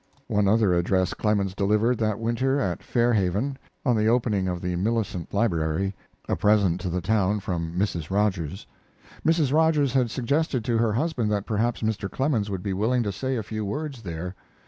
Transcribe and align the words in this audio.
One 0.25 0.47
other 0.47 0.73
address 0.73 1.13
Clemens 1.13 1.53
delivered 1.53 1.99
that 1.99 2.17
winter, 2.19 2.59
at 2.59 2.81
Fair 2.81 3.13
Haven, 3.13 3.55
on 3.85 3.95
the 3.95 4.07
opening 4.07 4.47
of 4.47 4.59
the 4.59 4.75
Millicent 4.75 5.31
Library, 5.31 5.93
a 6.27 6.35
present 6.35 6.81
to 6.81 6.89
the 6.89 7.01
town 7.01 7.39
from 7.39 7.77
Mrs. 7.77 8.09
Rogers. 8.09 8.65
Mrs. 9.23 9.53
Rogers 9.53 9.93
had 9.93 10.09
suggested 10.09 10.65
to 10.65 10.79
her 10.79 10.93
husband 10.93 11.31
that 11.31 11.45
perhaps 11.45 11.83
Mr. 11.83 12.09
Clemens 12.09 12.49
would 12.49 12.63
be 12.63 12.73
willing 12.73 13.03
to 13.03 13.11
say 13.11 13.35
a 13.35 13.43
few 13.43 13.63
words 13.63 14.01
there. 14.01 14.33